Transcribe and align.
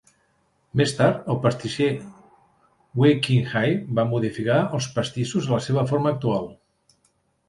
Més 0.79 0.91
tard, 0.99 1.17
el 1.33 1.37
pastisser 1.41 1.89
Wei 3.01 3.13
Qing-hai 3.27 3.75
va 3.99 4.05
modificar 4.13 4.55
els 4.79 4.87
pastissos 4.97 5.51
a 5.51 5.53
la 5.57 5.61
seva 5.67 5.85
forma 5.93 6.11
actual. 6.15 6.49